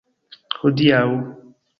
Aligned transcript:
Hodiaŭ. 0.61 1.03